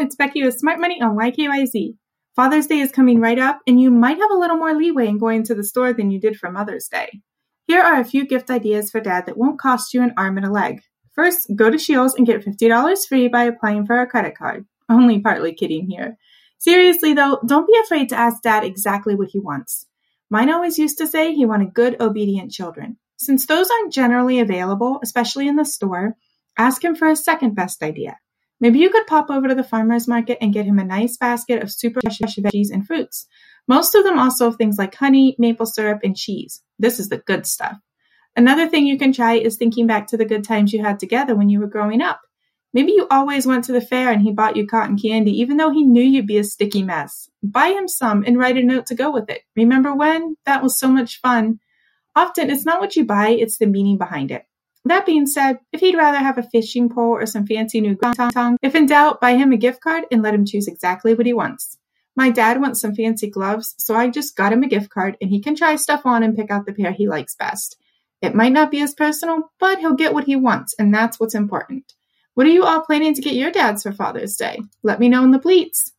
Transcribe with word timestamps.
it's 0.00 0.16
Becky 0.16 0.42
with 0.42 0.58
Smart 0.58 0.80
Money 0.80 1.00
on 1.00 1.16
YKYZ. 1.16 1.96
Father's 2.36 2.66
Day 2.66 2.80
is 2.80 2.90
coming 2.90 3.20
right 3.20 3.38
up, 3.38 3.60
and 3.66 3.80
you 3.80 3.90
might 3.90 4.18
have 4.18 4.30
a 4.30 4.38
little 4.38 4.56
more 4.56 4.74
leeway 4.74 5.06
in 5.06 5.18
going 5.18 5.44
to 5.44 5.54
the 5.54 5.62
store 5.62 5.92
than 5.92 6.10
you 6.10 6.20
did 6.20 6.36
for 6.36 6.50
Mother's 6.50 6.88
Day. 6.88 7.20
Here 7.66 7.80
are 7.80 8.00
a 8.00 8.04
few 8.04 8.26
gift 8.26 8.50
ideas 8.50 8.90
for 8.90 9.00
dad 9.00 9.26
that 9.26 9.38
won't 9.38 9.60
cost 9.60 9.94
you 9.94 10.02
an 10.02 10.12
arm 10.16 10.36
and 10.36 10.46
a 10.46 10.50
leg. 10.50 10.82
First, 11.14 11.50
go 11.54 11.70
to 11.70 11.78
Scheels 11.78 12.14
and 12.14 12.26
get 12.26 12.44
$50 12.44 13.06
free 13.08 13.28
by 13.28 13.44
applying 13.44 13.86
for 13.86 14.00
a 14.00 14.06
credit 14.06 14.36
card. 14.36 14.66
Only 14.88 15.20
partly 15.20 15.54
kidding 15.54 15.88
here. 15.88 16.18
Seriously 16.58 17.14
though, 17.14 17.40
don't 17.46 17.66
be 17.66 17.78
afraid 17.84 18.08
to 18.08 18.18
ask 18.18 18.42
dad 18.42 18.64
exactly 18.64 19.14
what 19.14 19.28
he 19.30 19.38
wants. 19.38 19.86
Mine 20.30 20.50
always 20.50 20.78
used 20.78 20.98
to 20.98 21.06
say 21.06 21.32
he 21.32 21.46
wanted 21.46 21.74
good, 21.74 22.00
obedient 22.00 22.50
children. 22.50 22.98
Since 23.16 23.46
those 23.46 23.70
aren't 23.70 23.92
generally 23.92 24.40
available, 24.40 24.98
especially 25.02 25.46
in 25.46 25.56
the 25.56 25.64
store, 25.64 26.16
ask 26.58 26.84
him 26.84 26.96
for 26.96 27.08
a 27.08 27.16
second 27.16 27.54
best 27.54 27.82
idea. 27.82 28.18
Maybe 28.64 28.78
you 28.78 28.88
could 28.88 29.06
pop 29.06 29.28
over 29.28 29.46
to 29.46 29.54
the 29.54 29.62
farmer's 29.62 30.08
market 30.08 30.38
and 30.40 30.50
get 30.50 30.64
him 30.64 30.78
a 30.78 30.84
nice 30.84 31.18
basket 31.18 31.62
of 31.62 31.70
super 31.70 32.00
fresh 32.00 32.36
veggies 32.36 32.70
and 32.72 32.86
fruits. 32.86 33.26
Most 33.68 33.94
of 33.94 34.04
them 34.04 34.18
also 34.18 34.46
have 34.46 34.56
things 34.56 34.78
like 34.78 34.94
honey, 34.94 35.36
maple 35.38 35.66
syrup, 35.66 36.00
and 36.02 36.16
cheese. 36.16 36.62
This 36.78 36.98
is 36.98 37.10
the 37.10 37.18
good 37.18 37.44
stuff. 37.44 37.76
Another 38.34 38.66
thing 38.66 38.86
you 38.86 38.96
can 38.96 39.12
try 39.12 39.34
is 39.34 39.56
thinking 39.56 39.86
back 39.86 40.06
to 40.06 40.16
the 40.16 40.24
good 40.24 40.44
times 40.44 40.72
you 40.72 40.82
had 40.82 40.98
together 40.98 41.34
when 41.34 41.50
you 41.50 41.60
were 41.60 41.66
growing 41.66 42.00
up. 42.00 42.22
Maybe 42.72 42.92
you 42.92 43.06
always 43.10 43.46
went 43.46 43.64
to 43.64 43.72
the 43.72 43.82
fair 43.82 44.10
and 44.10 44.22
he 44.22 44.32
bought 44.32 44.56
you 44.56 44.66
cotton 44.66 44.96
candy 44.96 45.38
even 45.42 45.58
though 45.58 45.70
he 45.70 45.84
knew 45.84 46.02
you'd 46.02 46.26
be 46.26 46.38
a 46.38 46.42
sticky 46.44 46.84
mess. 46.84 47.28
Buy 47.42 47.66
him 47.66 47.86
some 47.86 48.24
and 48.26 48.38
write 48.38 48.56
a 48.56 48.62
note 48.62 48.86
to 48.86 48.94
go 48.94 49.12
with 49.12 49.28
it. 49.28 49.42
Remember 49.54 49.94
when? 49.94 50.38
That 50.46 50.62
was 50.62 50.78
so 50.78 50.88
much 50.88 51.20
fun. 51.20 51.60
Often 52.16 52.48
it's 52.48 52.64
not 52.64 52.80
what 52.80 52.96
you 52.96 53.04
buy, 53.04 53.28
it's 53.28 53.58
the 53.58 53.66
meaning 53.66 53.98
behind 53.98 54.30
it. 54.30 54.46
That 54.86 55.06
being 55.06 55.26
said, 55.26 55.60
if 55.72 55.80
he'd 55.80 55.96
rather 55.96 56.18
have 56.18 56.36
a 56.36 56.42
fishing 56.42 56.90
pole 56.90 57.12
or 57.12 57.26
some 57.26 57.46
fancy 57.46 57.80
new 57.80 57.96
tongue, 57.96 58.58
if 58.60 58.74
in 58.74 58.86
doubt, 58.86 59.20
buy 59.20 59.34
him 59.34 59.52
a 59.52 59.56
gift 59.56 59.80
card 59.80 60.04
and 60.10 60.22
let 60.22 60.34
him 60.34 60.44
choose 60.44 60.68
exactly 60.68 61.14
what 61.14 61.26
he 61.26 61.32
wants. 61.32 61.78
My 62.16 62.30
dad 62.30 62.60
wants 62.60 62.80
some 62.80 62.94
fancy 62.94 63.28
gloves, 63.28 63.74
so 63.78 63.96
I 63.96 64.08
just 64.08 64.36
got 64.36 64.52
him 64.52 64.62
a 64.62 64.68
gift 64.68 64.90
card 64.90 65.16
and 65.20 65.30
he 65.30 65.40
can 65.40 65.56
try 65.56 65.76
stuff 65.76 66.04
on 66.04 66.22
and 66.22 66.36
pick 66.36 66.50
out 66.50 66.66
the 66.66 66.72
pair 66.72 66.92
he 66.92 67.08
likes 67.08 67.34
best. 67.34 67.76
It 68.20 68.34
might 68.34 68.52
not 68.52 68.70
be 68.70 68.80
as 68.80 68.94
personal, 68.94 69.50
but 69.58 69.80
he'll 69.80 69.94
get 69.94 70.14
what 70.14 70.24
he 70.24 70.36
wants, 70.36 70.74
and 70.78 70.94
that's 70.94 71.18
what's 71.18 71.34
important. 71.34 71.92
What 72.34 72.46
are 72.46 72.50
you 72.50 72.64
all 72.64 72.80
planning 72.80 73.14
to 73.14 73.22
get 73.22 73.34
your 73.34 73.50
dads 73.50 73.82
for 73.82 73.92
Father's 73.92 74.36
Day? 74.36 74.60
Let 74.82 75.00
me 75.00 75.08
know 75.08 75.24
in 75.24 75.30
the 75.30 75.38
pleats. 75.38 75.92